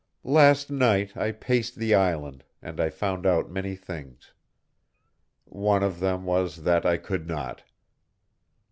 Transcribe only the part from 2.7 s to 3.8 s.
I found out many